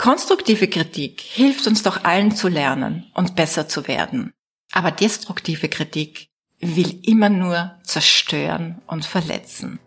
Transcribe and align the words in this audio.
Konstruktive 0.00 0.66
Kritik 0.66 1.20
hilft 1.20 1.66
uns 1.66 1.82
doch 1.82 2.04
allen 2.04 2.34
zu 2.34 2.48
lernen 2.48 3.04
und 3.12 3.36
besser 3.36 3.68
zu 3.68 3.86
werden. 3.86 4.32
Aber 4.72 4.92
destruktive 4.92 5.68
Kritik 5.68 6.28
will 6.58 6.98
immer 7.02 7.28
nur 7.28 7.72
zerstören 7.82 8.80
und 8.86 9.04
verletzen. 9.04 9.78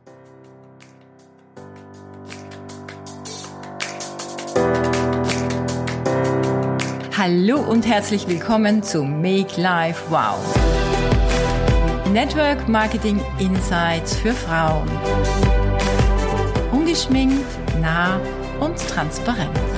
Hallo 7.17 7.59
und 7.61 7.87
herzlich 7.87 8.27
willkommen 8.27 8.83
zu 8.83 9.01
Make 9.03 9.59
Life 9.59 10.03
Wow. 10.11 10.37
Network 12.11 12.69
Marketing 12.69 13.19
Insights 13.39 14.15
für 14.19 14.33
Frauen. 14.33 14.87
Ungeschminkt, 16.71 17.47
nah 17.81 18.21
und 18.59 18.77
transparent. 18.77 19.72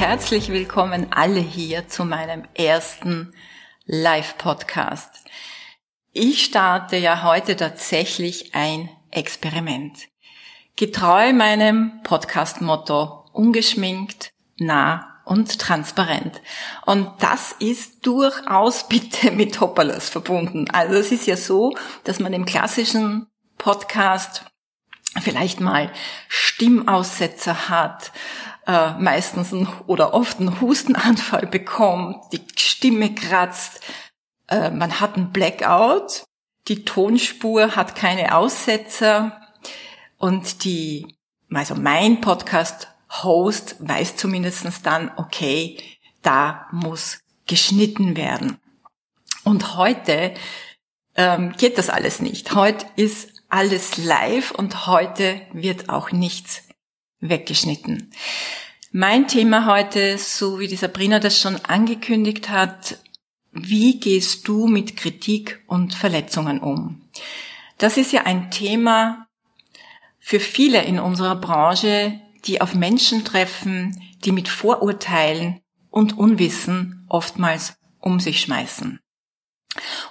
Herzlich 0.00 0.48
willkommen 0.50 1.08
alle 1.10 1.40
hier 1.40 1.86
zu 1.86 2.06
meinem 2.06 2.44
ersten 2.54 3.34
Live-Podcast. 3.84 5.10
Ich 6.14 6.42
starte 6.42 6.96
ja 6.96 7.22
heute 7.22 7.54
tatsächlich 7.54 8.54
ein 8.54 8.88
Experiment. 9.10 10.08
Getreu 10.74 11.34
meinem 11.34 12.00
Podcast-Motto 12.02 13.26
ungeschminkt, 13.34 14.32
nah 14.56 15.20
und 15.26 15.58
transparent. 15.58 16.40
Und 16.86 17.10
das 17.18 17.52
ist 17.58 18.06
durchaus 18.06 18.84
bitte 18.88 19.30
mit 19.32 19.60
Hopperlers 19.60 20.08
verbunden. 20.08 20.70
Also 20.70 20.94
es 20.94 21.12
ist 21.12 21.26
ja 21.26 21.36
so, 21.36 21.76
dass 22.04 22.20
man 22.20 22.32
im 22.32 22.46
klassischen 22.46 23.26
Podcast 23.58 24.46
vielleicht 25.20 25.60
mal 25.60 25.92
Stimmaussetzer 26.28 27.68
hat, 27.68 28.12
äh, 28.70 28.94
meistens 29.00 29.52
ein, 29.52 29.68
oder 29.88 30.14
oft 30.14 30.38
einen 30.38 30.60
Hustenanfall 30.60 31.46
bekommt, 31.46 32.32
die 32.32 32.40
Stimme 32.56 33.12
kratzt, 33.12 33.80
äh, 34.48 34.70
man 34.70 35.00
hat 35.00 35.16
einen 35.16 35.32
Blackout, 35.32 36.24
die 36.68 36.84
Tonspur 36.84 37.74
hat 37.74 37.96
keine 37.96 38.36
Aussetzer 38.36 39.40
und 40.18 40.62
die, 40.62 41.16
also 41.52 41.74
mein 41.74 42.20
Podcast-Host 42.20 43.76
weiß 43.80 44.14
zumindestens 44.16 44.82
dann, 44.82 45.10
okay, 45.16 45.76
da 46.22 46.68
muss 46.70 47.18
geschnitten 47.46 48.16
werden. 48.16 48.58
Und 49.42 49.76
heute 49.76 50.34
ähm, 51.16 51.54
geht 51.58 51.76
das 51.76 51.90
alles 51.90 52.20
nicht. 52.20 52.54
Heute 52.54 52.86
ist 52.94 53.42
alles 53.48 53.96
live 53.96 54.52
und 54.52 54.86
heute 54.86 55.40
wird 55.52 55.88
auch 55.88 56.12
nichts 56.12 56.69
weggeschnitten. 57.20 58.10
Mein 58.92 59.28
Thema 59.28 59.66
heute, 59.66 60.18
so 60.18 60.58
wie 60.58 60.66
die 60.66 60.76
Sabrina 60.76 61.20
das 61.20 61.40
schon 61.40 61.56
angekündigt 61.56 62.48
hat, 62.48 62.98
wie 63.52 64.00
gehst 64.00 64.46
du 64.48 64.66
mit 64.66 64.96
Kritik 64.96 65.62
und 65.66 65.94
Verletzungen 65.94 66.60
um? 66.60 67.02
Das 67.78 67.96
ist 67.96 68.12
ja 68.12 68.22
ein 68.22 68.50
Thema 68.50 69.26
für 70.18 70.40
viele 70.40 70.82
in 70.82 70.98
unserer 70.98 71.36
Branche, 71.36 72.20
die 72.44 72.60
auf 72.60 72.74
Menschen 72.74 73.24
treffen, 73.24 74.00
die 74.24 74.32
mit 74.32 74.48
Vorurteilen 74.48 75.60
und 75.90 76.16
Unwissen 76.16 77.06
oftmals 77.08 77.74
um 77.98 78.20
sich 78.20 78.40
schmeißen. 78.40 79.00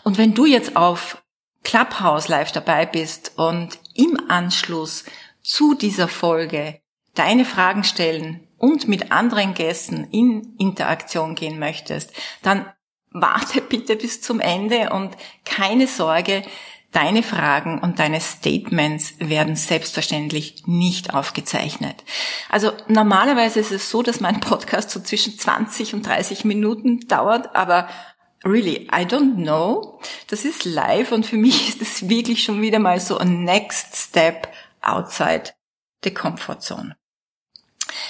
Und 0.04 0.18
wenn 0.18 0.34
du 0.34 0.46
jetzt 0.46 0.76
auf 0.76 1.24
Clubhouse 1.64 2.28
live 2.28 2.52
dabei 2.52 2.86
bist 2.86 3.34
und 3.38 3.80
im 3.94 4.30
Anschluss 4.30 5.06
zu 5.42 5.74
dieser 5.74 6.08
Folge 6.08 6.82
deine 7.16 7.46
Fragen 7.46 7.84
stellen 7.84 8.48
und 8.58 8.88
mit 8.88 9.12
anderen 9.12 9.54
Gästen 9.54 10.08
in 10.12 10.56
Interaktion 10.58 11.36
gehen 11.36 11.60
möchtest, 11.60 12.12
dann 12.42 12.66
warte 13.12 13.62
bitte 13.70 13.96
bis 13.96 14.22
zum 14.22 14.40
Ende 14.40 14.92
und 14.92 15.16
keine 15.46 15.88
Sorge, 15.88 16.44
deine 16.92 17.22
Fragen 17.22 17.80
und 17.80 18.00
deine 18.00 18.19
Statements 18.19 19.14
werden 19.19 19.56
selbstverständlich 19.56 20.64
nicht 20.66 21.14
aufgezeichnet. 21.14 22.03
Also 22.50 22.72
normalerweise 22.88 23.59
ist 23.59 23.72
es 23.72 23.90
so, 23.90 24.02
dass 24.02 24.19
mein 24.19 24.40
Podcast 24.40 24.90
so 24.90 25.00
zwischen 25.00 25.38
20 25.38 25.94
und 25.94 26.06
30 26.06 26.46
Minuten 26.46 27.02
dauert, 27.08 27.56
aber 27.56 27.88
really, 28.44 28.88
I 28.88 29.06
don't 29.06 29.36
know. 29.36 30.00
Das 30.28 30.46
ist 30.46 30.66
live 30.66 31.12
und 31.12 31.25
für 31.25 31.38
mich 31.38 31.69
ist 31.81 31.81
es 31.81 32.09
wirklich 32.09 32.44
schon 32.44 32.62
wieder 32.62 32.80
mal 32.80 33.00
so 33.00 33.18
ein 33.18 33.44
next 33.44 33.96
step 33.96 34.48
outside 34.81 35.52
the 36.03 36.12
comfort 36.12 36.62
zone. 36.62 36.96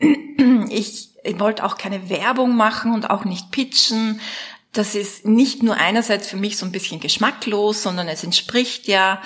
ich, 0.68 1.10
ich 1.24 1.40
wollte 1.40 1.64
auch 1.64 1.78
keine 1.78 2.08
Werbung 2.08 2.56
machen 2.56 2.92
und 2.92 3.10
auch 3.10 3.24
nicht 3.24 3.50
pitchen. 3.50 4.20
Das 4.72 4.94
ist 4.94 5.24
nicht 5.24 5.62
nur 5.62 5.76
einerseits 5.76 6.28
für 6.28 6.36
mich 6.36 6.56
so 6.56 6.66
ein 6.66 6.72
bisschen 6.72 7.00
geschmacklos, 7.00 7.82
sondern 7.82 8.08
es 8.08 8.22
entspricht 8.22 8.86
ja 8.86 9.22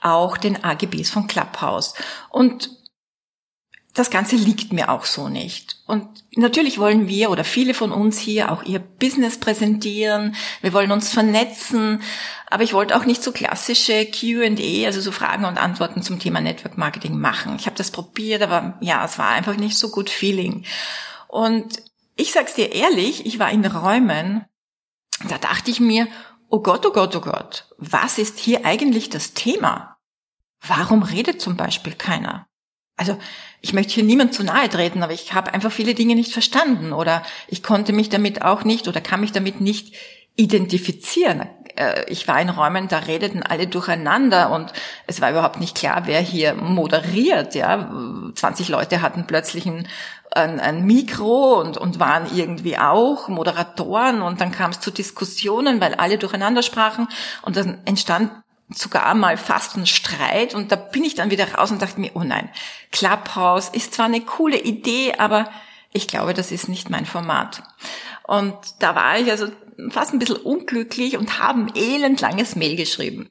auch 0.00 0.36
den 0.36 0.62
AGBs 0.62 1.10
von 1.10 1.26
Clubhouse. 1.26 1.94
Und 2.28 2.70
das 3.94 4.10
Ganze 4.10 4.36
liegt 4.36 4.72
mir 4.72 4.90
auch 4.90 5.04
so 5.04 5.28
nicht. 5.28 5.81
Und 5.92 6.24
natürlich 6.36 6.78
wollen 6.78 7.06
wir 7.06 7.28
oder 7.28 7.44
viele 7.44 7.74
von 7.74 7.92
uns 7.92 8.18
hier 8.18 8.50
auch 8.50 8.62
ihr 8.62 8.78
Business 8.78 9.38
präsentieren. 9.38 10.34
Wir 10.62 10.72
wollen 10.72 10.90
uns 10.90 11.12
vernetzen. 11.12 12.00
Aber 12.46 12.62
ich 12.62 12.72
wollte 12.72 12.96
auch 12.96 13.04
nicht 13.04 13.22
so 13.22 13.30
klassische 13.30 14.06
Q&A, 14.06 14.86
also 14.86 15.02
so 15.02 15.12
Fragen 15.12 15.44
und 15.44 15.58
Antworten 15.58 16.00
zum 16.02 16.18
Thema 16.18 16.40
Network 16.40 16.78
Marketing 16.78 17.18
machen. 17.18 17.56
Ich 17.56 17.66
habe 17.66 17.76
das 17.76 17.90
probiert, 17.90 18.40
aber 18.40 18.78
ja, 18.80 19.04
es 19.04 19.18
war 19.18 19.32
einfach 19.32 19.56
nicht 19.56 19.76
so 19.76 19.90
gut 19.90 20.08
Feeling. 20.08 20.64
Und 21.28 21.82
ich 22.16 22.32
sag's 22.32 22.54
dir 22.54 22.72
ehrlich, 22.72 23.26
ich 23.26 23.38
war 23.38 23.50
in 23.50 23.66
Räumen, 23.66 24.46
da 25.28 25.36
dachte 25.36 25.70
ich 25.70 25.78
mir, 25.78 26.08
oh 26.48 26.60
Gott, 26.60 26.86
oh 26.86 26.92
Gott, 26.92 27.14
oh 27.16 27.20
Gott, 27.20 27.66
was 27.76 28.16
ist 28.16 28.38
hier 28.38 28.64
eigentlich 28.64 29.10
das 29.10 29.34
Thema? 29.34 29.98
Warum 30.66 31.02
redet 31.02 31.42
zum 31.42 31.58
Beispiel 31.58 31.92
keiner? 31.92 32.46
Also 32.96 33.18
ich 33.62 33.72
möchte 33.72 33.94
hier 33.94 34.04
niemand 34.04 34.34
zu 34.34 34.42
nahe 34.42 34.68
treten, 34.68 35.02
aber 35.02 35.12
ich 35.12 35.32
habe 35.32 35.54
einfach 35.54 35.72
viele 35.72 35.94
Dinge 35.94 36.16
nicht 36.16 36.32
verstanden 36.32 36.92
oder 36.92 37.22
ich 37.46 37.62
konnte 37.62 37.92
mich 37.92 38.08
damit 38.08 38.42
auch 38.42 38.64
nicht 38.64 38.88
oder 38.88 39.00
kann 39.00 39.20
mich 39.20 39.32
damit 39.32 39.60
nicht 39.60 39.94
identifizieren. 40.34 41.48
Äh, 41.76 42.10
ich 42.10 42.26
war 42.26 42.40
in 42.40 42.50
Räumen, 42.50 42.88
da 42.88 42.98
redeten 42.98 43.44
alle 43.44 43.68
durcheinander 43.68 44.50
und 44.50 44.72
es 45.06 45.20
war 45.20 45.30
überhaupt 45.30 45.60
nicht 45.60 45.76
klar, 45.76 46.02
wer 46.06 46.20
hier 46.20 46.54
moderiert. 46.54 47.54
Ja, 47.54 47.88
20 48.34 48.68
Leute 48.68 49.00
hatten 49.00 49.28
plötzlich 49.28 49.64
ein, 49.66 49.86
ein, 50.32 50.58
ein 50.58 50.84
Mikro 50.84 51.60
und, 51.60 51.78
und 51.78 52.00
waren 52.00 52.26
irgendwie 52.34 52.78
auch 52.78 53.28
Moderatoren 53.28 54.22
und 54.22 54.40
dann 54.40 54.50
kam 54.50 54.72
es 54.72 54.80
zu 54.80 54.90
Diskussionen, 54.90 55.80
weil 55.80 55.94
alle 55.94 56.18
durcheinander 56.18 56.62
sprachen 56.62 57.06
und 57.42 57.56
dann 57.56 57.78
entstand 57.84 58.32
sogar 58.74 59.14
mal 59.14 59.36
fast 59.36 59.76
ein 59.76 59.86
Streit 59.86 60.54
und 60.54 60.72
da 60.72 60.76
bin 60.76 61.04
ich 61.04 61.14
dann 61.14 61.30
wieder 61.30 61.54
raus 61.54 61.70
und 61.70 61.82
dachte 61.82 62.00
mir, 62.00 62.10
oh 62.14 62.24
nein, 62.24 62.48
Clubhouse 62.90 63.68
ist 63.68 63.94
zwar 63.94 64.06
eine 64.06 64.20
coole 64.20 64.58
Idee, 64.58 65.14
aber 65.18 65.50
ich 65.92 66.08
glaube, 66.08 66.34
das 66.34 66.52
ist 66.52 66.68
nicht 66.68 66.90
mein 66.90 67.06
Format. 67.06 67.62
Und 68.24 68.56
da 68.78 68.94
war 68.94 69.18
ich 69.18 69.30
also 69.30 69.48
fast 69.90 70.12
ein 70.12 70.18
bisschen 70.18 70.36
unglücklich 70.36 71.16
und 71.16 71.38
habe 71.38 71.60
ein 71.60 71.72
elendlanges 71.74 72.56
Mail 72.56 72.76
geschrieben. 72.76 73.28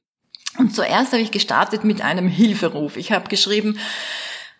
Und 0.58 0.76
zuerst 0.76 1.14
habe 1.14 1.22
ich 1.22 1.32
gestartet 1.32 1.84
mit 1.84 2.02
einem 2.02 2.28
Hilferuf. 2.28 2.98
Ich 2.98 3.12
habe 3.12 3.30
geschrieben, 3.30 3.80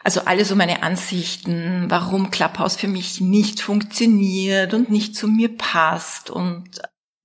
also 0.04 0.22
alles 0.22 0.48
so 0.48 0.56
meine 0.56 0.84
Ansichten, 0.84 1.86
warum 1.90 2.32
Clubhouse 2.32 2.76
für 2.76 2.88
mich 2.88 3.22
nicht 3.22 3.62
funktioniert 3.62 4.74
und 4.74 4.90
nicht 4.90 5.16
zu 5.16 5.28
mir 5.28 5.56
passt 5.56 6.30
und 6.30 6.82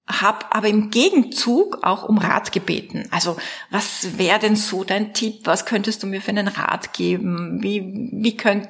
habe 0.08 0.46
aber 0.50 0.68
im 0.68 0.90
Gegenzug 0.90 1.82
auch 1.82 2.04
um 2.04 2.18
Rat 2.18 2.52
gebeten. 2.52 3.08
Also 3.10 3.36
was 3.70 4.18
wäre 4.18 4.38
denn 4.38 4.54
so 4.54 4.84
dein 4.84 5.14
Tipp? 5.14 5.40
Was 5.44 5.66
könntest 5.66 6.02
du 6.02 6.06
mir 6.06 6.20
für 6.20 6.30
einen 6.30 6.48
Rat 6.48 6.92
geben? 6.92 7.62
Wie, 7.62 8.10
wie, 8.12 8.36
könnt, 8.36 8.68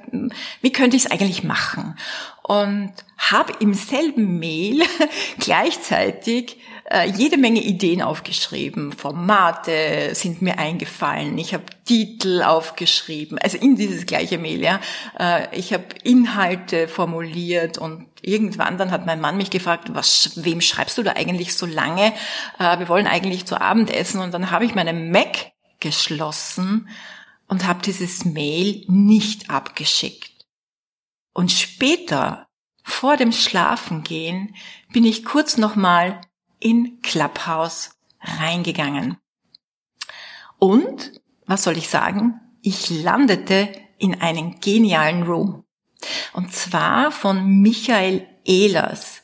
wie 0.63 0.73
könnte 0.73 0.97
ich 0.97 1.05
es 1.05 1.11
eigentlich 1.11 1.45
machen? 1.45 1.97
Und 2.43 2.93
habe 3.19 3.53
im 3.61 3.75
selben 3.75 4.39
Mail 4.39 4.83
gleichzeitig 5.39 6.59
äh, 6.91 7.09
jede 7.09 7.37
Menge 7.37 7.61
Ideen 7.61 8.03
aufgeschrieben. 8.03 8.93
Formate 8.93 10.15
sind 10.15 10.43
mir 10.43 10.59
eingefallen. 10.59 11.37
Ich 11.39 11.53
habe 11.53 11.65
Titel 11.85 12.43
aufgeschrieben. 12.43 13.39
Also 13.39 13.59
in 13.59 13.77
dieses 13.77 14.07
gleiche 14.07 14.39
Mail, 14.39 14.63
ja. 14.63 14.81
Äh, 15.19 15.57
ich 15.57 15.73
habe 15.73 15.85
Inhalte 16.05 16.89
formuliert 16.89 17.79
und 17.79 18.07
irgendwann 18.23 18.79
dann 18.79 18.91
hat 18.91 19.07
mein 19.07 19.21
Mann 19.21 19.37
mich 19.37 19.51
gefragt, 19.51 19.95
was, 19.95 20.33
wem 20.37 20.61
schreibst 20.61 20.97
du 20.99 21.03
da 21.03 21.13
eigentlich 21.13 21.55
so 21.55 21.67
lange? 21.67 22.13
Äh, 22.59 22.79
wir 22.79 22.89
wollen 22.89 23.07
eigentlich 23.07 23.47
zu 23.47 23.61
Abend 23.61 23.91
essen 23.91 24.21
und 24.21 24.33
dann 24.33 24.51
habe 24.51 24.65
ich 24.65 24.75
meine 24.75 24.93
Mac 24.93 25.53
geschlossen 25.81 26.89
und 27.49 27.67
habe 27.67 27.83
dieses 27.83 28.25
Mail 28.25 28.85
nicht 28.89 29.51
abgeschickt. 29.51 30.33
Und 31.33 31.53
später, 31.53 32.47
vor 32.83 33.17
dem 33.17 33.33
Schlafengehen, 33.33 34.55
bin 34.93 35.05
ich 35.05 35.25
kurz 35.25 35.57
nochmal 35.57 36.21
in 36.59 37.01
Clubhouse 37.03 37.91
reingegangen. 38.21 39.19
Und, 40.59 41.21
was 41.47 41.63
soll 41.63 41.77
ich 41.77 41.89
sagen? 41.89 42.41
Ich 42.63 42.91
landete 42.91 43.71
in 43.99 44.21
einen 44.21 44.61
genialen 44.61 45.23
Room. 45.23 45.65
Und 46.33 46.53
zwar 46.53 47.13
von 47.13 47.61
Michael 47.61 48.27
Ehlers. 48.45 49.23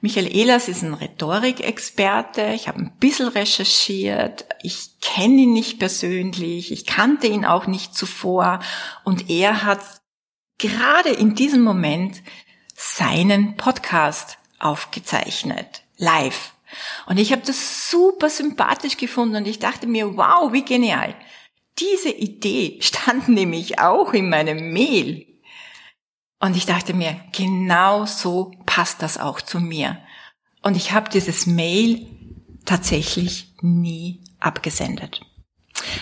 Michael 0.00 0.34
Ehlers 0.34 0.68
ist 0.68 0.82
ein 0.82 0.94
Rhetorikexperte. 0.94 2.52
Ich 2.54 2.68
habe 2.68 2.78
ein 2.78 2.96
bisschen 2.98 3.28
recherchiert. 3.28 4.46
Ich 4.62 5.00
kenne 5.00 5.42
ihn 5.42 5.52
nicht 5.52 5.78
persönlich. 5.78 6.70
Ich 6.70 6.86
kannte 6.86 7.26
ihn 7.26 7.44
auch 7.44 7.66
nicht 7.66 7.94
zuvor. 7.94 8.60
Und 9.04 9.30
er 9.30 9.64
hat 9.64 9.80
gerade 10.58 11.10
in 11.10 11.34
diesem 11.34 11.62
Moment 11.62 12.22
seinen 12.74 13.56
Podcast 13.56 14.38
aufgezeichnet. 14.58 15.82
Live. 15.96 16.55
Und 17.06 17.18
ich 17.18 17.32
habe 17.32 17.42
das 17.44 17.90
super 17.90 18.30
sympathisch 18.30 18.96
gefunden 18.96 19.36
und 19.36 19.46
ich 19.46 19.58
dachte 19.58 19.86
mir, 19.86 20.16
wow, 20.16 20.52
wie 20.52 20.64
genial. 20.64 21.14
Diese 21.78 22.10
Idee 22.10 22.78
stand 22.80 23.28
nämlich 23.28 23.78
auch 23.78 24.12
in 24.12 24.28
meinem 24.28 24.72
Mail. 24.72 25.26
Und 26.38 26.56
ich 26.56 26.66
dachte 26.66 26.94
mir, 26.94 27.20
genau 27.32 28.04
so 28.04 28.52
passt 28.66 29.02
das 29.02 29.18
auch 29.18 29.40
zu 29.40 29.60
mir. 29.60 29.98
Und 30.62 30.76
ich 30.76 30.92
habe 30.92 31.10
dieses 31.10 31.46
Mail 31.46 32.06
tatsächlich 32.64 33.54
nie 33.62 34.22
abgesendet. 34.40 35.20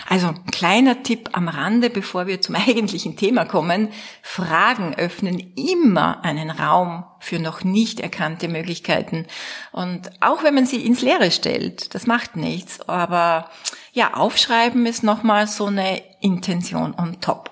Also 0.07 0.33
kleiner 0.51 1.03
Tipp 1.03 1.29
am 1.33 1.47
Rande, 1.47 1.89
bevor 1.89 2.27
wir 2.27 2.41
zum 2.41 2.55
eigentlichen 2.67 3.17
Thema 3.17 3.45
kommen. 3.45 3.89
Fragen 4.21 4.95
öffnen 4.95 5.53
immer 5.55 6.23
einen 6.23 6.49
Raum 6.49 7.05
für 7.19 7.39
noch 7.39 7.63
nicht 7.63 7.99
erkannte 7.99 8.47
Möglichkeiten. 8.47 9.25
Und 9.71 10.09
auch 10.21 10.43
wenn 10.43 10.55
man 10.55 10.65
sie 10.65 10.85
ins 10.85 11.01
Leere 11.01 11.31
stellt, 11.31 11.93
das 11.95 12.07
macht 12.07 12.35
nichts. 12.35 12.81
Aber 12.87 13.49
ja, 13.93 14.13
aufschreiben 14.13 14.85
ist 14.85 15.03
nochmal 15.03 15.47
so 15.47 15.65
eine 15.65 16.01
Intention 16.21 16.95
on 16.97 17.19
top. 17.21 17.51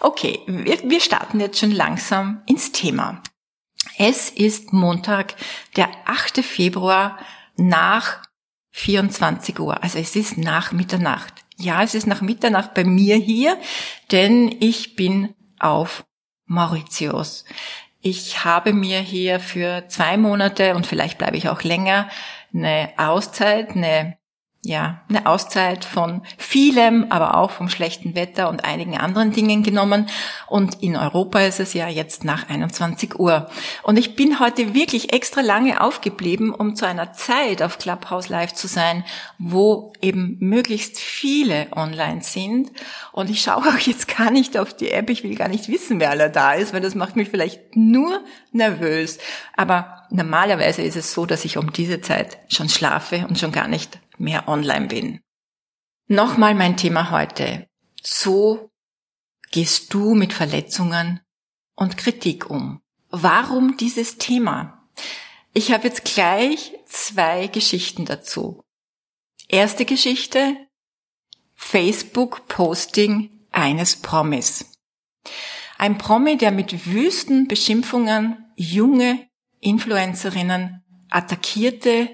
Okay, 0.00 0.40
wir 0.46 1.00
starten 1.00 1.40
jetzt 1.40 1.58
schon 1.58 1.72
langsam 1.72 2.42
ins 2.46 2.72
Thema. 2.72 3.22
Es 3.98 4.30
ist 4.30 4.72
Montag, 4.72 5.34
der 5.76 5.88
8. 6.06 6.44
Februar 6.44 7.18
nach 7.56 8.22
24 8.70 9.58
Uhr. 9.60 9.82
Also 9.82 9.98
es 9.98 10.16
ist 10.16 10.36
nach 10.36 10.72
Mitternacht. 10.72 11.43
Ja, 11.56 11.82
es 11.82 11.94
ist 11.94 12.06
nach 12.06 12.20
Mitternacht 12.20 12.74
bei 12.74 12.84
mir 12.84 13.16
hier, 13.16 13.58
denn 14.10 14.54
ich 14.60 14.96
bin 14.96 15.34
auf 15.58 16.04
Mauritius. 16.46 17.44
Ich 18.00 18.44
habe 18.44 18.72
mir 18.72 19.00
hier 19.00 19.40
für 19.40 19.88
zwei 19.88 20.16
Monate 20.16 20.74
und 20.74 20.86
vielleicht 20.86 21.16
bleibe 21.16 21.36
ich 21.36 21.48
auch 21.48 21.62
länger 21.62 22.08
eine 22.52 22.92
Auszeit, 22.96 23.70
eine 23.70 24.18
ja, 24.64 25.02
eine 25.10 25.26
Auszeit 25.26 25.84
von 25.84 26.22
vielem, 26.38 27.06
aber 27.10 27.36
auch 27.36 27.50
vom 27.50 27.68
schlechten 27.68 28.14
Wetter 28.14 28.48
und 28.48 28.64
einigen 28.64 28.96
anderen 28.96 29.30
Dingen 29.32 29.62
genommen. 29.62 30.06
Und 30.46 30.82
in 30.82 30.96
Europa 30.96 31.40
ist 31.40 31.60
es 31.60 31.74
ja 31.74 31.88
jetzt 31.88 32.24
nach 32.24 32.48
21 32.48 33.18
Uhr. 33.18 33.48
Und 33.82 33.98
ich 33.98 34.16
bin 34.16 34.40
heute 34.40 34.74
wirklich 34.74 35.12
extra 35.12 35.42
lange 35.42 35.82
aufgeblieben, 35.82 36.50
um 36.50 36.76
zu 36.76 36.86
einer 36.86 37.12
Zeit 37.12 37.62
auf 37.62 37.78
Clubhouse 37.78 38.30
Live 38.30 38.54
zu 38.54 38.66
sein, 38.66 39.04
wo 39.38 39.92
eben 40.00 40.38
möglichst 40.40 40.98
viele 40.98 41.66
online 41.76 42.22
sind. 42.22 42.72
Und 43.12 43.28
ich 43.28 43.42
schaue 43.42 43.68
auch 43.68 43.78
jetzt 43.78 44.16
gar 44.16 44.30
nicht 44.30 44.56
auf 44.56 44.74
die 44.74 44.90
App. 44.90 45.10
Ich 45.10 45.24
will 45.24 45.34
gar 45.34 45.48
nicht 45.48 45.68
wissen, 45.68 46.00
wer 46.00 46.10
aller 46.10 46.30
da 46.30 46.54
ist, 46.54 46.72
weil 46.72 46.80
das 46.80 46.94
macht 46.94 47.16
mich 47.16 47.28
vielleicht 47.28 47.76
nur 47.76 48.22
nervös. 48.52 49.18
Aber 49.56 50.06
normalerweise 50.10 50.80
ist 50.80 50.96
es 50.96 51.12
so, 51.12 51.26
dass 51.26 51.44
ich 51.44 51.58
um 51.58 51.70
diese 51.72 52.00
Zeit 52.00 52.38
schon 52.48 52.70
schlafe 52.70 53.26
und 53.28 53.38
schon 53.38 53.52
gar 53.52 53.68
nicht 53.68 53.98
mehr 54.18 54.48
online 54.48 54.86
bin. 54.86 55.20
Nochmal 56.06 56.54
mein 56.54 56.76
Thema 56.76 57.10
heute. 57.10 57.68
So 58.02 58.70
gehst 59.50 59.94
du 59.94 60.14
mit 60.14 60.32
Verletzungen 60.32 61.20
und 61.74 61.96
Kritik 61.96 62.50
um. 62.50 62.82
Warum 63.10 63.76
dieses 63.76 64.18
Thema? 64.18 64.88
Ich 65.52 65.72
habe 65.72 65.88
jetzt 65.88 66.04
gleich 66.04 66.72
zwei 66.86 67.46
Geschichten 67.46 68.04
dazu. 68.04 68.64
Erste 69.48 69.84
Geschichte, 69.84 70.56
Facebook-Posting 71.54 73.46
eines 73.52 73.96
Promis. 73.96 74.72
Ein 75.78 75.98
Promi, 75.98 76.36
der 76.36 76.50
mit 76.50 76.86
wüsten 76.86 77.46
Beschimpfungen 77.48 78.52
junge 78.56 79.28
Influencerinnen 79.60 80.84
attackierte, 81.10 82.10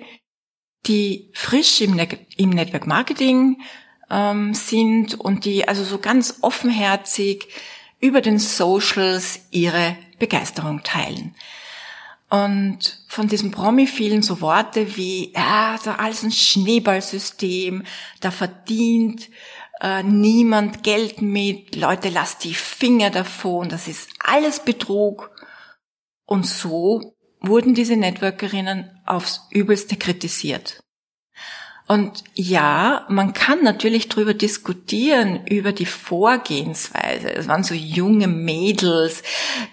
die 0.86 1.30
frisch 1.34 1.80
im, 1.80 1.94
ne 1.94 2.08
im 2.36 2.50
Network 2.50 2.86
Marketing 2.86 3.60
ähm, 4.10 4.54
sind 4.54 5.18
und 5.18 5.44
die 5.44 5.68
also 5.68 5.84
so 5.84 5.98
ganz 5.98 6.38
offenherzig 6.42 7.48
über 8.00 8.20
den 8.20 8.38
Socials 8.38 9.40
ihre 9.50 9.96
Begeisterung 10.18 10.82
teilen. 10.82 11.34
Und 12.30 13.02
von 13.08 13.26
diesem 13.26 13.50
Promi 13.50 13.86
fielen 13.86 14.22
so 14.22 14.40
Worte 14.40 14.96
wie, 14.96 15.32
ja, 15.32 15.78
da 15.82 15.96
alles 15.96 16.22
ein 16.22 16.30
Schneeballsystem, 16.30 17.82
da 18.20 18.30
verdient 18.30 19.28
äh, 19.80 20.04
niemand 20.04 20.84
Geld 20.84 21.22
mit, 21.22 21.74
Leute, 21.74 22.08
lasst 22.08 22.44
die 22.44 22.54
Finger 22.54 23.10
davon, 23.10 23.68
das 23.68 23.88
ist 23.88 24.10
alles 24.20 24.60
Betrug. 24.60 25.30
Und 26.24 26.46
so 26.46 27.16
wurden 27.40 27.74
diese 27.74 27.96
Networkerinnen 27.96 28.90
aufs 29.06 29.46
Übelste 29.50 29.96
kritisiert. 29.96 30.80
Und 31.90 32.22
ja, 32.34 33.04
man 33.08 33.32
kann 33.32 33.64
natürlich 33.64 34.08
darüber 34.08 34.32
diskutieren, 34.32 35.44
über 35.46 35.72
die 35.72 35.86
Vorgehensweise. 35.86 37.34
Es 37.34 37.48
waren 37.48 37.64
so 37.64 37.74
junge 37.74 38.28
Mädels, 38.28 39.24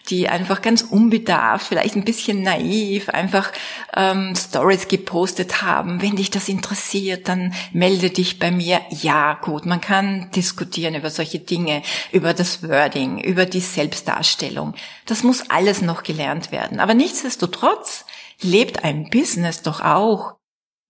die 0.09 0.27
einfach 0.27 0.63
ganz 0.63 0.81
unbedarft, 0.81 1.67
vielleicht 1.67 1.95
ein 1.95 2.05
bisschen 2.05 2.41
naiv, 2.41 3.09
einfach 3.09 3.51
ähm, 3.95 4.33
Stories 4.35 4.87
gepostet 4.87 5.61
haben. 5.61 6.01
Wenn 6.01 6.15
dich 6.15 6.31
das 6.31 6.49
interessiert, 6.49 7.27
dann 7.27 7.53
melde 7.71 8.09
dich 8.09 8.39
bei 8.39 8.49
mir. 8.49 8.81
Ja, 8.89 9.35
gut, 9.35 9.67
man 9.67 9.79
kann 9.79 10.31
diskutieren 10.31 10.95
über 10.95 11.11
solche 11.11 11.37
Dinge, 11.37 11.83
über 12.11 12.33
das 12.33 12.67
Wording, 12.67 13.19
über 13.19 13.45
die 13.45 13.59
Selbstdarstellung. 13.59 14.73
Das 15.05 15.21
muss 15.21 15.51
alles 15.51 15.83
noch 15.83 16.01
gelernt 16.01 16.51
werden. 16.51 16.79
Aber 16.79 16.95
nichtsdestotrotz 16.95 18.05
lebt 18.41 18.83
ein 18.83 19.11
Business 19.11 19.61
doch 19.61 19.81
auch 19.81 20.36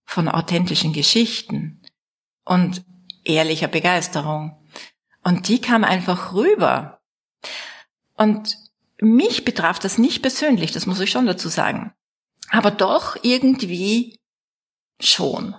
von 0.08 0.26
authentischen 0.26 0.94
Geschichten 0.94 1.82
und 2.46 2.82
ehrlicher 3.24 3.68
Begeisterung. 3.68 4.56
Und 5.22 5.48
die 5.48 5.60
kam 5.60 5.84
einfach 5.84 6.32
rüber. 6.32 7.02
Und 8.16 8.56
mich 9.02 9.44
betraf 9.44 9.78
das 9.78 9.98
nicht 9.98 10.22
persönlich, 10.22 10.72
das 10.72 10.86
muss 10.86 10.98
ich 11.00 11.10
schon 11.10 11.26
dazu 11.26 11.50
sagen. 11.50 11.92
Aber 12.48 12.70
doch 12.70 13.22
irgendwie 13.22 14.18
schon. 14.98 15.54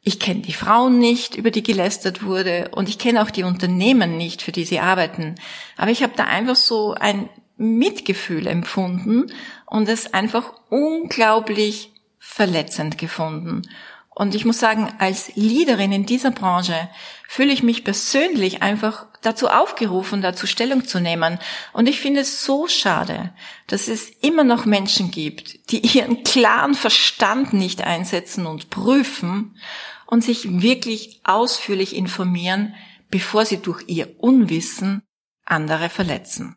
Ich 0.00 0.20
kenne 0.20 0.42
die 0.42 0.52
Frauen 0.52 1.00
nicht, 1.00 1.34
über 1.34 1.50
die 1.50 1.64
gelästert 1.64 2.22
wurde, 2.22 2.70
und 2.72 2.88
ich 2.88 2.98
kenne 2.98 3.20
auch 3.20 3.30
die 3.30 3.42
Unternehmen 3.42 4.16
nicht, 4.16 4.42
für 4.42 4.52
die 4.52 4.64
sie 4.64 4.78
arbeiten. 4.78 5.34
Aber 5.76 5.90
ich 5.90 6.04
habe 6.04 6.12
da 6.16 6.24
einfach 6.24 6.56
so 6.56 6.94
ein 6.94 7.28
Mitgefühl 7.56 8.46
empfunden 8.46 9.32
und 9.66 9.88
es 9.88 10.14
einfach 10.14 10.52
unglaublich 10.70 11.91
verletzend 12.24 12.98
gefunden. 12.98 13.62
Und 14.08 14.34
ich 14.36 14.44
muss 14.44 14.60
sagen, 14.60 14.92
als 14.98 15.34
Leaderin 15.34 15.90
in 15.90 16.06
dieser 16.06 16.30
Branche 16.30 16.88
fühle 17.26 17.52
ich 17.52 17.64
mich 17.64 17.82
persönlich 17.82 18.62
einfach 18.62 19.06
dazu 19.22 19.48
aufgerufen, 19.48 20.22
dazu 20.22 20.46
Stellung 20.46 20.84
zu 20.84 21.00
nehmen. 21.00 21.38
Und 21.72 21.88
ich 21.88 22.00
finde 22.00 22.20
es 22.20 22.44
so 22.44 22.68
schade, 22.68 23.34
dass 23.66 23.88
es 23.88 24.08
immer 24.08 24.44
noch 24.44 24.66
Menschen 24.66 25.10
gibt, 25.10 25.72
die 25.72 25.80
ihren 25.80 26.22
klaren 26.22 26.74
Verstand 26.74 27.54
nicht 27.54 27.82
einsetzen 27.82 28.46
und 28.46 28.70
prüfen 28.70 29.58
und 30.06 30.22
sich 30.22 30.62
wirklich 30.62 31.20
ausführlich 31.24 31.96
informieren, 31.96 32.74
bevor 33.10 33.46
sie 33.46 33.58
durch 33.58 33.82
ihr 33.88 34.14
Unwissen 34.20 35.02
andere 35.44 35.88
verletzen. 35.88 36.56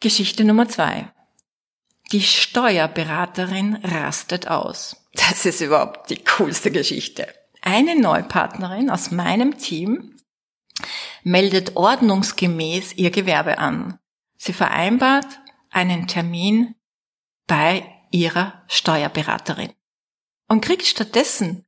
Geschichte 0.00 0.44
Nummer 0.44 0.68
zwei. 0.68 1.12
Die 2.10 2.22
Steuerberaterin 2.22 3.76
rastet 3.76 4.48
aus. 4.48 4.96
Das 5.14 5.46
ist 5.46 5.60
überhaupt 5.60 6.10
die 6.10 6.22
coolste 6.22 6.70
Geschichte. 6.70 7.32
Eine 7.60 7.98
Neupartnerin 7.98 8.90
aus 8.90 9.10
meinem 9.10 9.56
Team 9.56 10.16
meldet 11.22 11.76
ordnungsgemäß 11.76 12.94
ihr 12.94 13.10
Gewerbe 13.10 13.58
an. 13.58 13.98
Sie 14.36 14.52
vereinbart 14.52 15.26
einen 15.70 16.08
Termin 16.08 16.74
bei 17.46 17.88
ihrer 18.10 18.62
Steuerberaterin 18.66 19.72
und 20.48 20.60
kriegt 20.60 20.86
stattdessen 20.86 21.64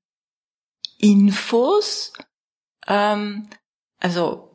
Infos, 0.98 2.12
ähm, 2.86 3.48
also 3.98 4.53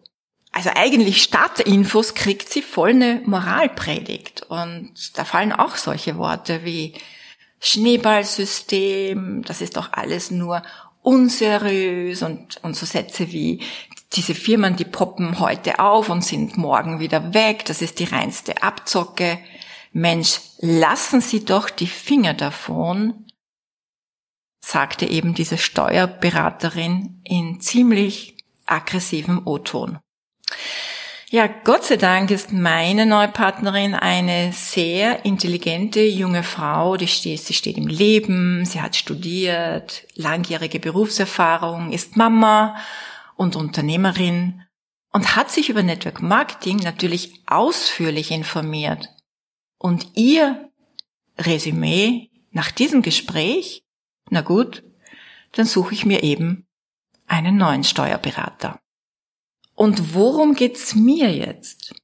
also 0.60 0.72
eigentlich 0.76 1.24
statt 1.24 1.62
Infos 1.62 2.16
kriegt 2.16 2.50
sie 2.50 2.62
voll 2.62 2.90
eine 2.90 3.22
Moralpredigt. 3.26 4.42
Und 4.50 5.18
da 5.18 5.24
fallen 5.24 5.54
auch 5.54 5.78
solche 5.78 6.18
Worte 6.18 6.66
wie 6.66 6.96
Schneeballsystem, 7.62 9.42
das 9.44 9.62
ist 9.62 9.78
doch 9.78 9.94
alles 9.94 10.32
nur 10.32 10.62
unseriös 11.02 12.24
und, 12.24 12.62
und 12.62 12.76
so 12.76 12.86
Sätze 12.86 13.32
wie 13.32 13.64
diese 14.12 14.36
Firmen, 14.36 14.76
die 14.76 14.84
poppen 14.84 15.40
heute 15.40 15.80
auf 15.80 16.10
und 16.10 16.26
sind 16.26 16.58
morgen 16.58 17.00
wieder 17.00 17.34
weg, 17.34 17.64
das 17.64 17.82
ist 17.82 18.00
die 18.00 18.04
reinste 18.04 18.62
Abzocke. 18.62 19.40
Mensch, 19.94 20.42
lassen 20.58 21.22
Sie 21.22 21.46
doch 21.46 21.70
die 21.70 21.88
Finger 21.88 22.34
davon, 22.34 23.28
sagte 24.60 25.06
eben 25.06 25.34
diese 25.34 25.58
Steuerberaterin 25.58 27.22
in 27.24 27.62
ziemlich 27.62 28.36
aggressivem 28.66 29.48
O-Ton. 29.48 30.00
Ja, 31.32 31.46
Gott 31.46 31.84
sei 31.86 31.98
Dank 31.98 32.32
ist 32.32 32.52
meine 32.52 33.06
Neupartnerin 33.06 33.94
eine 33.94 34.52
sehr 34.52 35.26
intelligente 35.26 36.02
junge 36.02 36.42
Frau. 36.42 36.98
Die 36.98 37.08
steht, 37.08 37.42
sie 37.42 37.54
steht 37.54 37.78
im 37.78 37.86
Leben, 37.86 38.66
sie 38.66 38.82
hat 38.82 38.96
studiert, 38.96 40.08
langjährige 40.16 40.80
Berufserfahrung, 40.80 41.92
ist 41.92 42.18
Mama 42.18 42.78
und 43.36 43.56
Unternehmerin 43.56 44.64
und 45.14 45.36
hat 45.36 45.52
sich 45.52 45.70
über 45.70 45.84
Network 45.84 46.24
Marketing 46.24 46.78
natürlich 46.78 47.44
ausführlich 47.46 48.32
informiert. 48.32 49.10
Und 49.78 50.08
ihr 50.16 50.72
Resümee 51.38 52.32
nach 52.50 52.72
diesem 52.72 53.04
Gespräch, 53.04 53.84
na 54.32 54.42
gut, 54.42 54.84
dann 55.52 55.68
suche 55.68 55.94
ich 55.94 56.08
mir 56.08 56.24
eben 56.24 56.68
einen 57.28 57.56
neuen 57.58 57.84
Steuerberater. 57.84 58.80
Und 59.80 60.14
worum 60.14 60.56
geht's 60.56 60.94
mir 60.94 61.34
jetzt? 61.34 61.96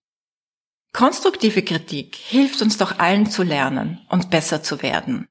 Konstruktive 0.93 1.61
Kritik 1.61 2.15
hilft 2.15 2.61
uns 2.61 2.77
doch 2.77 2.99
allen 2.99 3.29
zu 3.29 3.43
lernen 3.43 3.99
und 4.07 4.29
besser 4.29 4.63
zu 4.63 4.81
werden. 4.81 5.27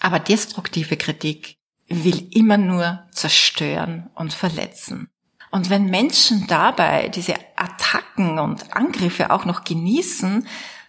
Aber 0.00 0.18
destruktive 0.18 0.96
Kritik 0.96 1.58
will 1.86 2.26
immer 2.32 2.58
nur 2.58 3.06
zerstören 3.12 4.10
und 4.16 4.32
verletzen. 4.32 5.10
Und 5.52 5.70
wenn 5.70 5.84
Menschen 5.84 6.48
dabei 6.48 7.08
diese 7.08 7.36
Attacken 7.54 8.40
und 8.40 8.74
Angriffe 8.74 9.30
auch 9.30 9.44
noch 9.44 9.62
genießen, 9.62 10.48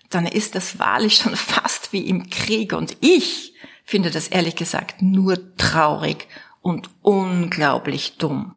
dann 0.09 0.25
ist 0.25 0.55
das 0.55 0.79
wahrlich 0.79 1.17
schon 1.17 1.35
fast 1.35 1.93
wie 1.93 2.07
im 2.07 2.31
Krieg. 2.31 2.73
Und 2.73 2.97
ich 3.01 3.53
finde 3.83 4.09
das 4.09 4.29
ehrlich 4.29 4.55
gesagt 4.55 5.03
nur 5.03 5.55
traurig 5.57 6.27
und 6.59 6.89
unglaublich 7.03 8.17
dumm. 8.17 8.55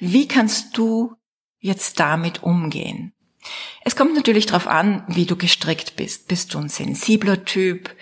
Wie 0.00 0.26
kannst 0.26 0.76
du 0.76 1.14
jetzt 1.60 2.00
damit 2.00 2.42
umgehen? 2.42 3.12
Es 3.84 3.96
kommt 3.96 4.14
natürlich 4.14 4.46
darauf 4.46 4.66
an, 4.66 5.04
wie 5.08 5.26
du 5.26 5.36
gestrickt 5.36 5.96
bist. 5.96 6.28
Bist 6.28 6.52
du 6.52 6.58
ein 6.58 6.68
sensibler 6.68 7.44
Typ? 7.44 7.94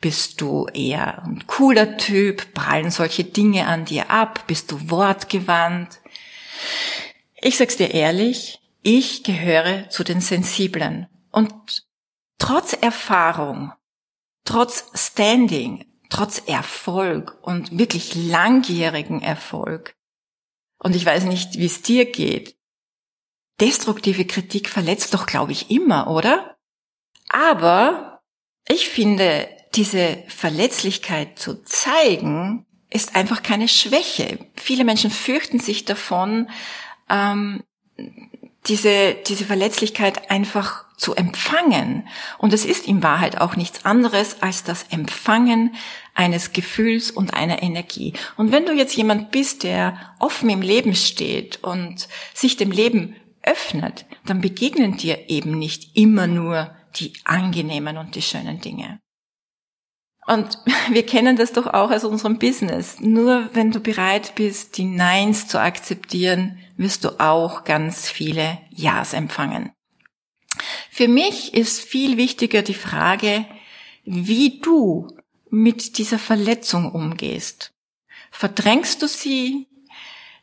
Bist 0.00 0.40
du 0.40 0.66
eher 0.72 1.24
ein 1.24 1.46
cooler 1.46 1.96
Typ? 1.96 2.54
Prallen 2.54 2.90
solche 2.90 3.24
Dinge 3.24 3.66
an 3.66 3.84
dir 3.84 4.10
ab? 4.10 4.44
Bist 4.46 4.70
du 4.70 4.90
wortgewandt? 4.90 6.00
Ich 7.40 7.58
sag's 7.58 7.76
dir 7.76 7.92
ehrlich, 7.92 8.60
ich 8.82 9.24
gehöre 9.24 9.90
zu 9.90 10.04
den 10.04 10.20
Sensiblen. 10.20 11.08
Und 11.30 11.86
trotz 12.38 12.72
Erfahrung, 12.72 13.72
trotz 14.44 14.86
Standing, 14.94 15.84
trotz 16.08 16.38
Erfolg 16.46 17.36
und 17.42 17.78
wirklich 17.78 18.14
langjährigen 18.14 19.20
Erfolg, 19.20 19.94
und 20.80 20.94
ich 20.94 21.04
weiß 21.04 21.24
nicht, 21.24 21.58
wie 21.58 21.66
es 21.66 21.82
dir 21.82 22.10
geht, 22.10 22.56
destruktive 23.60 24.24
Kritik 24.24 24.68
verletzt 24.68 25.14
doch, 25.14 25.26
glaube 25.26 25.52
ich, 25.52 25.70
immer, 25.70 26.08
oder? 26.08 26.56
Aber 27.28 28.20
ich 28.68 28.88
finde, 28.88 29.48
diese 29.74 30.22
Verletzlichkeit 30.28 31.38
zu 31.38 31.62
zeigen, 31.64 32.66
ist 32.90 33.14
einfach 33.14 33.42
keine 33.42 33.68
Schwäche. 33.68 34.38
Viele 34.56 34.84
Menschen 34.84 35.10
fürchten 35.10 35.58
sich 35.58 35.84
davon, 35.84 36.48
ähm, 37.10 37.62
diese, 38.66 39.14
diese 39.26 39.44
Verletzlichkeit 39.44 40.30
einfach 40.30 40.84
zu 40.96 41.14
empfangen. 41.14 42.08
Und 42.38 42.52
es 42.52 42.64
ist 42.64 42.86
in 42.86 43.02
Wahrheit 43.02 43.40
auch 43.40 43.56
nichts 43.56 43.84
anderes 43.84 44.42
als 44.42 44.64
das 44.64 44.86
Empfangen 44.90 45.74
eines 46.14 46.52
Gefühls 46.52 47.10
und 47.10 47.34
einer 47.34 47.62
Energie. 47.62 48.14
Und 48.36 48.52
wenn 48.52 48.66
du 48.66 48.72
jetzt 48.72 48.96
jemand 48.96 49.30
bist, 49.30 49.62
der 49.62 50.14
offen 50.18 50.50
im 50.50 50.60
Leben 50.60 50.94
steht 50.94 51.62
und 51.62 52.08
sich 52.34 52.56
dem 52.56 52.72
Leben 52.72 53.14
öffnet, 53.48 54.06
dann 54.26 54.40
begegnen 54.40 54.96
dir 54.96 55.28
eben 55.28 55.58
nicht 55.58 55.96
immer 55.96 56.26
nur 56.26 56.74
die 56.96 57.12
angenehmen 57.24 57.96
und 57.96 58.14
die 58.14 58.22
schönen 58.22 58.60
Dinge. 58.60 59.00
Und 60.26 60.58
wir 60.90 61.04
kennen 61.04 61.36
das 61.36 61.52
doch 61.52 61.66
auch 61.66 61.90
aus 61.90 62.04
unserem 62.04 62.38
Business. 62.38 63.00
Nur 63.00 63.48
wenn 63.54 63.70
du 63.70 63.80
bereit 63.80 64.34
bist, 64.34 64.76
die 64.76 64.84
Neins 64.84 65.48
zu 65.48 65.60
akzeptieren, 65.60 66.58
wirst 66.76 67.04
du 67.04 67.18
auch 67.18 67.64
ganz 67.64 68.08
viele 68.08 68.58
Ja's 68.70 69.14
empfangen. 69.14 69.72
Für 70.90 71.08
mich 71.08 71.54
ist 71.54 71.80
viel 71.80 72.16
wichtiger 72.16 72.62
die 72.62 72.74
Frage, 72.74 73.46
wie 74.04 74.60
du 74.60 75.08
mit 75.50 75.98
dieser 75.98 76.18
Verletzung 76.18 76.92
umgehst. 76.92 77.72
Verdrängst 78.30 79.02
du 79.02 79.08
sie? 79.08 79.67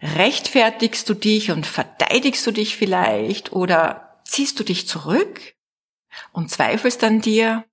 Rechtfertigst 0.01 1.07
du 1.09 1.13
dich 1.13 1.51
und 1.51 1.65
verteidigst 1.65 2.45
du 2.45 2.51
dich 2.51 2.75
vielleicht 2.75 3.51
oder 3.51 4.19
ziehst 4.25 4.59
du 4.59 4.63
dich 4.63 4.87
zurück 4.87 5.55
und 6.31 6.51
zweifelst 6.51 7.03
an 7.03 7.21
dir 7.21 7.65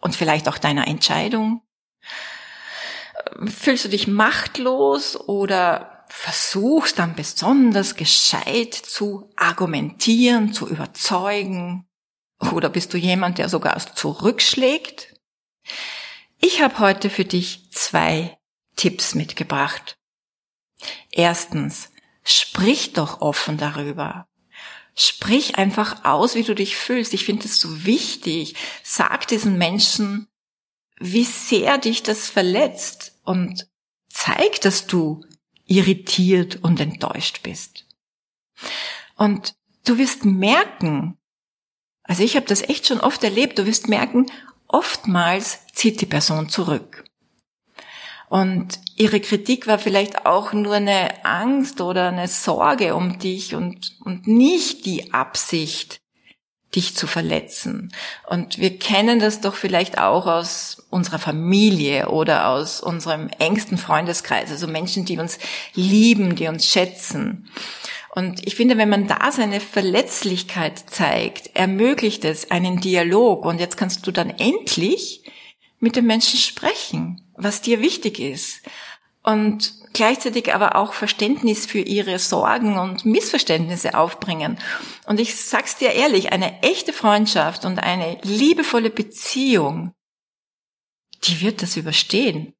und 0.00 0.16
vielleicht 0.16 0.48
auch 0.48 0.58
deiner 0.58 0.86
Entscheidung? 0.86 1.62
fühlst 3.46 3.84
du 3.84 3.88
dich 3.88 4.06
machtlos 4.06 5.16
oder 5.16 6.04
versuchst 6.08 6.98
dann 6.98 7.14
besonders 7.14 7.96
gescheit 7.96 8.74
zu 8.74 9.30
argumentieren, 9.36 10.52
zu 10.52 10.68
überzeugen? 10.68 11.86
Oder 12.52 12.70
bist 12.70 12.94
du 12.94 12.98
jemand, 12.98 13.38
der 13.38 13.48
sogar 13.48 13.76
zurückschlägt? 13.94 15.14
Ich 16.40 16.62
habe 16.62 16.78
heute 16.78 17.10
für 17.10 17.24
dich 17.24 17.70
zwei 17.72 18.38
Tipps 18.76 19.14
mitgebracht. 19.14 19.96
Erstens, 21.10 21.90
sprich 22.24 22.92
doch 22.92 23.20
offen 23.20 23.56
darüber. 23.56 24.28
Sprich 24.94 25.56
einfach 25.56 26.04
aus, 26.04 26.34
wie 26.34 26.42
du 26.42 26.54
dich 26.54 26.76
fühlst. 26.76 27.14
Ich 27.14 27.24
finde 27.24 27.44
es 27.44 27.60
so 27.60 27.84
wichtig. 27.84 28.56
Sag 28.82 29.28
diesen 29.28 29.56
Menschen, 29.56 30.26
wie 30.98 31.24
sehr 31.24 31.78
dich 31.78 32.02
das 32.02 32.28
verletzt 32.28 33.14
und 33.24 33.68
zeig, 34.08 34.60
dass 34.62 34.86
du 34.86 35.24
irritiert 35.66 36.56
und 36.62 36.80
enttäuscht 36.80 37.42
bist. 37.42 37.86
Und 39.16 39.54
du 39.84 39.98
wirst 39.98 40.24
merken, 40.24 41.18
also 42.02 42.22
ich 42.22 42.36
habe 42.36 42.46
das 42.46 42.62
echt 42.62 42.86
schon 42.86 43.00
oft 43.00 43.22
erlebt, 43.22 43.58
du 43.58 43.66
wirst 43.66 43.88
merken, 43.88 44.26
oftmals 44.66 45.60
zieht 45.74 46.00
die 46.00 46.06
Person 46.06 46.48
zurück. 46.48 47.04
Und 48.28 48.80
ihre 48.96 49.20
Kritik 49.20 49.66
war 49.66 49.78
vielleicht 49.78 50.26
auch 50.26 50.52
nur 50.52 50.74
eine 50.74 51.24
Angst 51.24 51.80
oder 51.80 52.08
eine 52.08 52.28
Sorge 52.28 52.94
um 52.94 53.18
dich 53.18 53.54
und, 53.54 53.96
und 54.04 54.26
nicht 54.26 54.84
die 54.84 55.14
Absicht, 55.14 56.00
dich 56.74 56.94
zu 56.94 57.06
verletzen. 57.06 57.90
Und 58.28 58.58
wir 58.58 58.78
kennen 58.78 59.20
das 59.20 59.40
doch 59.40 59.54
vielleicht 59.54 59.98
auch 59.98 60.26
aus 60.26 60.86
unserer 60.90 61.18
Familie 61.18 62.10
oder 62.10 62.48
aus 62.48 62.82
unserem 62.82 63.28
engsten 63.38 63.78
Freundeskreis, 63.78 64.50
also 64.50 64.66
Menschen, 64.66 65.06
die 65.06 65.18
uns 65.18 65.38
lieben, 65.74 66.36
die 66.36 66.48
uns 66.48 66.66
schätzen. 66.66 67.48
Und 68.10 68.46
ich 68.46 68.56
finde, 68.56 68.76
wenn 68.76 68.88
man 68.88 69.06
da 69.06 69.32
seine 69.32 69.60
Verletzlichkeit 69.60 70.78
zeigt, 70.90 71.54
ermöglicht 71.54 72.24
es 72.24 72.50
einen 72.50 72.80
Dialog. 72.80 73.44
Und 73.44 73.60
jetzt 73.60 73.76
kannst 73.76 74.06
du 74.06 74.10
dann 74.10 74.30
endlich 74.30 75.22
mit 75.78 75.94
dem 75.94 76.06
Menschen 76.06 76.38
sprechen, 76.38 77.27
was 77.38 77.62
dir 77.62 77.80
wichtig 77.80 78.18
ist. 78.18 78.60
Und 79.22 79.74
gleichzeitig 79.92 80.54
aber 80.54 80.76
auch 80.76 80.92
Verständnis 80.92 81.66
für 81.66 81.80
ihre 81.80 82.18
Sorgen 82.18 82.78
und 82.78 83.04
Missverständnisse 83.04 83.94
aufbringen. 83.94 84.58
Und 85.06 85.20
ich 85.20 85.36
sag's 85.36 85.76
dir 85.76 85.92
ehrlich, 85.92 86.32
eine 86.32 86.62
echte 86.62 86.92
Freundschaft 86.92 87.64
und 87.64 87.78
eine 87.78 88.18
liebevolle 88.22 88.90
Beziehung, 88.90 89.92
die 91.24 91.40
wird 91.40 91.62
das 91.62 91.76
überstehen. 91.76 92.54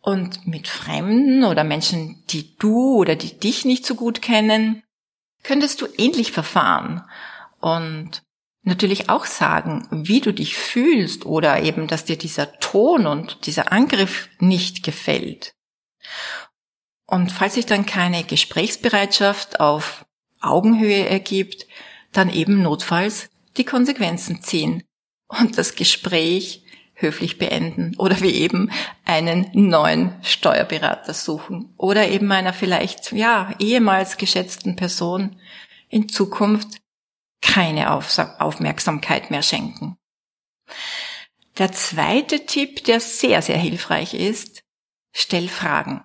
Und 0.00 0.46
mit 0.46 0.68
Fremden 0.68 1.44
oder 1.44 1.64
Menschen, 1.64 2.24
die 2.30 2.56
du 2.56 2.96
oder 2.96 3.16
die 3.16 3.38
dich 3.38 3.64
nicht 3.64 3.84
so 3.84 3.94
gut 3.94 4.22
kennen, 4.22 4.82
könntest 5.42 5.80
du 5.80 5.86
ähnlich 5.98 6.32
verfahren 6.32 7.04
und 7.60 8.22
natürlich 8.66 9.08
auch 9.08 9.24
sagen, 9.24 9.86
wie 9.90 10.20
du 10.20 10.32
dich 10.32 10.56
fühlst 10.56 11.24
oder 11.24 11.62
eben, 11.62 11.86
dass 11.86 12.04
dir 12.04 12.18
dieser 12.18 12.58
Ton 12.58 13.06
und 13.06 13.46
dieser 13.46 13.72
Angriff 13.72 14.28
nicht 14.40 14.82
gefällt. 14.82 15.54
Und 17.06 17.30
falls 17.30 17.54
sich 17.54 17.66
dann 17.66 17.86
keine 17.86 18.24
Gesprächsbereitschaft 18.24 19.60
auf 19.60 20.04
Augenhöhe 20.40 21.06
ergibt, 21.06 21.66
dann 22.12 22.28
eben 22.28 22.62
notfalls 22.62 23.30
die 23.56 23.64
Konsequenzen 23.64 24.42
ziehen 24.42 24.82
und 25.28 25.56
das 25.58 25.76
Gespräch 25.76 26.64
höflich 26.94 27.38
beenden 27.38 27.94
oder 27.98 28.20
wie 28.20 28.32
eben 28.32 28.70
einen 29.04 29.48
neuen 29.52 30.14
Steuerberater 30.22 31.14
suchen 31.14 31.72
oder 31.76 32.08
eben 32.08 32.32
einer 32.32 32.52
vielleicht, 32.52 33.12
ja, 33.12 33.54
ehemals 33.60 34.16
geschätzten 34.16 34.76
Person 34.76 35.36
in 35.88 36.08
Zukunft 36.08 36.80
keine 37.46 37.92
Aufmerksamkeit 37.92 39.30
mehr 39.30 39.42
schenken. 39.42 39.96
Der 41.58 41.72
zweite 41.72 42.44
Tipp, 42.44 42.84
der 42.84 43.00
sehr, 43.00 43.40
sehr 43.40 43.56
hilfreich 43.56 44.14
ist, 44.14 44.62
stell 45.12 45.48
Fragen. 45.48 46.04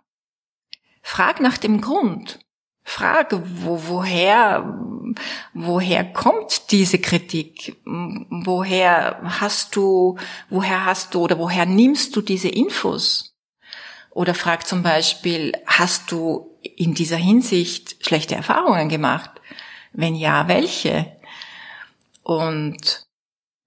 Frag 1.02 1.42
nach 1.42 1.58
dem 1.58 1.82
Grund. 1.82 2.40
Frag, 2.84 3.34
wo, 3.34 3.84
woher, 3.88 4.80
woher 5.54 6.04
kommt 6.06 6.72
diese 6.72 7.00
Kritik? 7.00 7.76
Woher 7.86 9.20
hast 9.24 9.76
du, 9.76 10.18
woher 10.50 10.86
hast 10.86 11.14
du 11.14 11.22
oder 11.22 11.38
woher 11.38 11.66
nimmst 11.66 12.16
du 12.16 12.22
diese 12.22 12.50
Infos? 12.50 13.36
Oder 14.12 14.34
frag 14.34 14.68
zum 14.68 14.84
Beispiel, 14.84 15.54
hast 15.66 16.12
du 16.12 16.58
in 16.64 16.94
dieser 16.94 17.18
Hinsicht 17.18 18.06
schlechte 18.06 18.36
Erfahrungen 18.36 18.90
gemacht? 18.90 19.30
Wenn 19.94 20.16
ja, 20.16 20.48
welche? 20.48 21.21
Und 22.24 23.06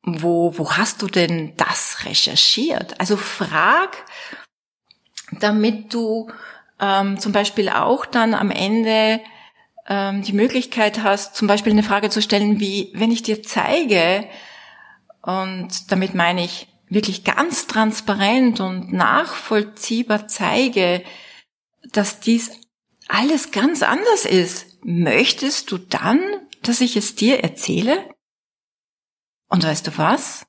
wo, 0.03 0.57
wo 0.59 0.73
hast 0.73 1.03
du 1.03 1.07
denn 1.07 1.57
das 1.57 2.05
recherchiert? 2.05 3.01
Also 3.01 3.17
frag, 3.17 4.05
damit 5.40 5.93
du 5.95 6.31
ähm, 6.81 7.19
zum 7.19 7.33
Beispiel 7.33 7.69
auch 7.69 8.07
dann 8.07 8.35
am 8.35 8.51
Ende 8.51 9.21
ähm, 9.87 10.23
die 10.23 10.33
Möglichkeit 10.33 11.03
hast, 11.03 11.37
zum 11.37 11.49
Beispiel 11.49 11.73
eine 11.73 11.83
Frage 11.83 12.11
zu 12.11 12.21
stellen, 12.21 12.61
wie, 12.61 12.93
wenn 12.95 13.11
ich 13.11 13.23
dir 13.23 13.43
zeige, 13.43 14.29
und 15.23 15.90
damit 15.90 16.14
meine 16.14 16.45
ich 16.45 16.69
wirklich 16.88 17.25
ganz 17.25 17.67
transparent 17.67 18.61
und 18.61 18.93
nachvollziehbar 18.93 20.29
zeige, 20.29 21.03
dass 21.93 22.21
dies 22.21 22.51
alles 23.09 23.51
ganz 23.51 23.83
anders 23.83 24.27
ist, 24.27 24.79
möchtest 24.85 25.71
du 25.71 25.79
dann, 25.79 26.21
dass 26.62 26.81
ich 26.81 26.97
es 26.97 27.14
dir 27.14 27.43
erzähle? 27.43 28.13
Und 29.48 29.64
weißt 29.64 29.87
du 29.87 29.98
was? 29.98 30.46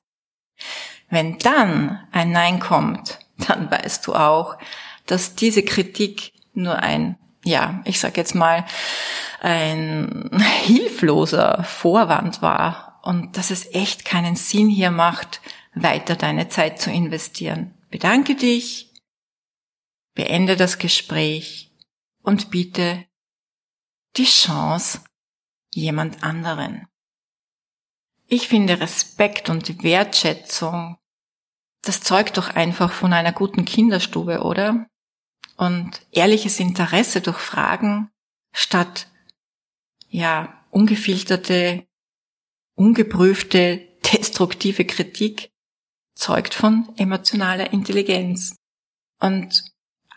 Wenn 1.08 1.38
dann 1.38 2.06
ein 2.12 2.32
Nein 2.32 2.58
kommt, 2.58 3.18
dann 3.38 3.70
weißt 3.70 4.06
du 4.06 4.14
auch, 4.14 4.58
dass 5.06 5.34
diese 5.34 5.62
Kritik 5.62 6.32
nur 6.52 6.76
ein, 6.76 7.18
ja, 7.44 7.80
ich 7.84 8.00
sag 8.00 8.16
jetzt 8.16 8.34
mal, 8.34 8.64
ein 9.40 10.30
hilfloser 10.62 11.62
Vorwand 11.64 12.42
war 12.42 13.00
und 13.02 13.36
dass 13.36 13.50
es 13.50 13.72
echt 13.72 14.04
keinen 14.04 14.36
Sinn 14.36 14.68
hier 14.68 14.90
macht, 14.90 15.40
weiter 15.74 16.16
deine 16.16 16.48
Zeit 16.48 16.80
zu 16.80 16.90
investieren. 16.90 17.74
Bedanke 17.90 18.34
dich, 18.34 18.92
beende 20.14 20.56
das 20.56 20.78
Gespräch 20.78 21.70
und 22.22 22.50
biete 22.50 23.04
die 24.16 24.24
Chance 24.24 25.00
jemand 25.72 26.24
anderen. 26.24 26.88
Ich 28.28 28.48
finde 28.48 28.80
Respekt 28.80 29.48
und 29.48 29.82
Wertschätzung, 29.82 30.98
das 31.82 32.00
zeugt 32.00 32.36
doch 32.36 32.48
einfach 32.48 32.92
von 32.92 33.12
einer 33.12 33.32
guten 33.32 33.64
Kinderstube, 33.64 34.42
oder? 34.42 34.86
und 35.56 36.02
ehrliches 36.12 36.60
Interesse 36.60 37.20
durch 37.20 37.38
Fragen 37.38 38.10
statt, 38.52 39.08
ja, 40.08 40.62
ungefilterte, 40.70 41.86
ungeprüfte, 42.74 43.88
destruktive 44.12 44.84
Kritik 44.84 45.50
zeugt 46.14 46.54
von 46.54 46.88
emotionaler 46.96 47.72
Intelligenz. 47.72 48.56
Und 49.18 49.64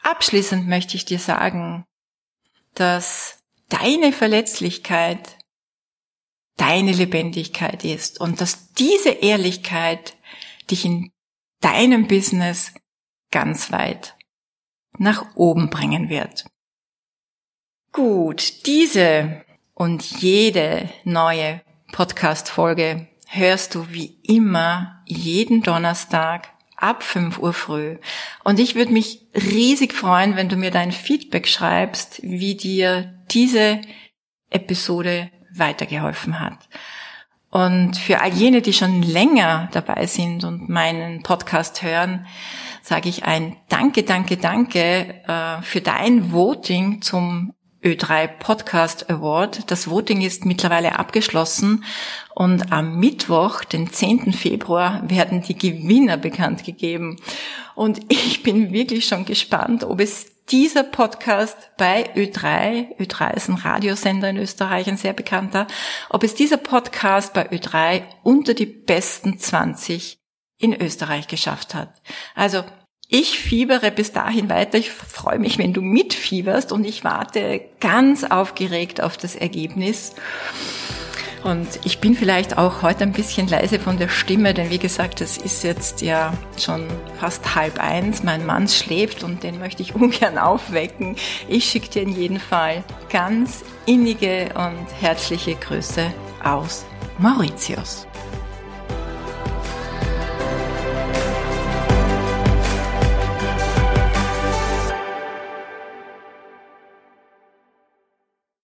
abschließend 0.03 0.67
möchte 0.67 0.95
ich 0.95 1.05
dir 1.05 1.19
sagen, 1.19 1.85
dass 2.75 3.39
deine 3.69 4.11
Verletzlichkeit 4.11 5.37
deine 6.59 6.91
Lebendigkeit 6.91 7.85
ist 7.85 8.19
und 8.19 8.41
dass 8.41 8.73
diese 8.73 9.09
Ehrlichkeit 9.09 10.15
dich 10.69 10.85
in 10.85 11.11
deinem 11.61 12.07
Business 12.07 12.73
ganz 13.31 13.71
weit 13.71 14.15
nach 14.97 15.35
oben 15.35 15.69
bringen 15.69 16.09
wird. 16.09 16.45
Gut, 17.91 18.65
diese 18.67 19.43
und 19.73 20.03
jede 20.21 20.89
neue 21.05 21.61
Podcast-Folge 21.91 23.07
hörst 23.27 23.75
du 23.75 23.89
wie 23.89 24.19
immer 24.23 25.01
jeden 25.05 25.61
Donnerstag 25.61 26.49
ab 26.75 27.03
5 27.03 27.39
Uhr 27.39 27.53
früh. 27.53 27.97
Und 28.43 28.59
ich 28.59 28.75
würde 28.75 28.91
mich 28.91 29.27
riesig 29.33 29.93
freuen, 29.93 30.35
wenn 30.35 30.49
du 30.49 30.55
mir 30.55 30.71
dein 30.71 30.91
Feedback 30.91 31.47
schreibst, 31.47 32.21
wie 32.21 32.55
dir 32.55 33.23
diese 33.31 33.81
Episode 34.49 35.31
weitergeholfen 35.53 36.39
hat. 36.39 36.57
Und 37.51 37.97
für 37.97 38.21
all 38.21 38.31
jene, 38.31 38.61
die 38.61 38.73
schon 38.73 39.01
länger 39.01 39.69
dabei 39.71 40.05
sind 40.05 40.43
und 40.43 40.69
meinen 40.69 41.23
Podcast 41.23 41.81
hören, 41.81 42.27
sage 42.83 43.09
ich 43.09 43.25
ein 43.25 43.55
Danke, 43.69 44.03
Danke, 44.03 44.37
Danke 44.37 45.23
äh, 45.27 45.61
für 45.63 45.81
dein 45.81 46.31
Voting 46.31 47.01
zum 47.01 47.53
Ö3 47.83 48.27
Podcast 48.27 49.09
Award. 49.09 49.71
Das 49.71 49.89
Voting 49.89 50.21
ist 50.21 50.45
mittlerweile 50.45 50.99
abgeschlossen 50.99 51.85
und 52.35 52.71
am 52.71 52.99
Mittwoch, 52.99 53.63
den 53.63 53.91
10. 53.91 54.33
Februar, 54.33 55.01
werden 55.09 55.41
die 55.41 55.57
Gewinner 55.57 56.17
bekannt 56.17 56.65
gegeben. 56.65 57.17
Und 57.75 57.99
ich 58.09 58.43
bin 58.43 58.73
wirklich 58.73 59.07
schon 59.07 59.25
gespannt, 59.25 59.85
ob 59.85 60.01
es 60.01 60.38
dieser 60.51 60.83
Podcast 60.83 61.57
bei 61.77 62.13
Ö3, 62.15 62.97
Ö3 62.97 63.35
ist 63.35 63.49
ein 63.49 63.55
Radiosender 63.55 64.29
in 64.29 64.37
Österreich, 64.37 64.87
ein 64.87 64.97
sehr 64.97 65.13
bekannter, 65.13 65.67
ob 66.09 66.23
es 66.23 66.35
dieser 66.35 66.57
Podcast 66.57 67.33
bei 67.33 67.49
Ö3 67.49 68.03
unter 68.23 68.53
die 68.53 68.65
besten 68.65 69.37
20 69.37 70.19
in 70.57 70.79
Österreich 70.79 71.27
geschafft 71.27 71.75
hat. 71.75 72.01
Also 72.35 72.63
ich 73.07 73.39
fiebere 73.39 73.91
bis 73.91 74.11
dahin 74.11 74.49
weiter. 74.49 74.77
Ich 74.77 74.91
freue 74.91 75.39
mich, 75.39 75.57
wenn 75.57 75.73
du 75.73 75.81
mitfieberst 75.81 76.71
und 76.71 76.83
ich 76.83 77.03
warte 77.03 77.61
ganz 77.79 78.23
aufgeregt 78.23 79.01
auf 79.01 79.17
das 79.17 79.35
Ergebnis. 79.35 80.13
Und 81.43 81.67
ich 81.85 81.99
bin 81.99 82.15
vielleicht 82.15 82.57
auch 82.57 82.81
heute 82.81 83.03
ein 83.03 83.13
bisschen 83.13 83.47
leise 83.47 83.79
von 83.79 83.97
der 83.97 84.09
Stimme, 84.09 84.53
denn 84.53 84.69
wie 84.69 84.77
gesagt, 84.77 85.21
es 85.21 85.37
ist 85.37 85.63
jetzt 85.63 86.01
ja 86.01 86.33
schon 86.57 86.85
fast 87.19 87.55
halb 87.55 87.79
eins. 87.79 88.23
Mein 88.23 88.45
Mann 88.45 88.67
schläft 88.67 89.23
und 89.23 89.43
den 89.43 89.59
möchte 89.59 89.81
ich 89.81 89.95
ungern 89.95 90.37
aufwecken. 90.37 91.15
Ich 91.47 91.65
schicke 91.65 91.89
dir 91.89 92.01
in 92.03 92.15
jedem 92.15 92.39
Fall 92.39 92.83
ganz 93.09 93.63
innige 93.85 94.49
und 94.55 94.85
herzliche 94.99 95.55
Grüße 95.55 96.13
aus 96.43 96.85
Mauritius. 97.17 98.08